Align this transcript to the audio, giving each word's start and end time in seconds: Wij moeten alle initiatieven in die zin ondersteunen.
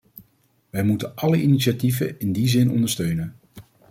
Wij 0.69 0.83
moeten 0.83 1.15
alle 1.15 1.41
initiatieven 1.41 2.19
in 2.19 2.31
die 2.31 2.47
zin 2.47 2.71
ondersteunen. 2.71 3.35